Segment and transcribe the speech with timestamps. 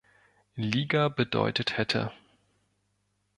[0.55, 2.11] Liga bedeutet hätte.